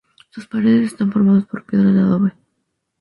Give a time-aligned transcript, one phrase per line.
[0.31, 2.33] Sus paredes están formadas por piedras de adobe.